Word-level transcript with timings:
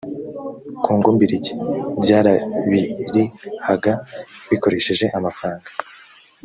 kongo 0.83 1.07
mbirigi 1.15 1.53
byarabirihaga 2.01 3.91
bikoresheje 4.49 5.05
amafaranga 5.17 5.69